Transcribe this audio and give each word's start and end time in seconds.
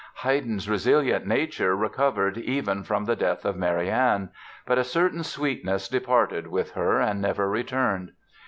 Haydn's 0.23 0.67
resilient 0.67 1.27
nature 1.27 1.75
recovered 1.75 2.35
even 2.35 2.81
from 2.81 3.05
the 3.05 3.15
death 3.15 3.45
of 3.45 3.55
Marianne. 3.55 4.29
But 4.65 4.79
a 4.79 4.83
certain 4.83 5.23
sweetness 5.23 5.87
departed 5.87 6.47
with 6.47 6.71
her 6.71 6.99
and 6.99 7.21
never 7.21 7.47
returned. 7.47 8.13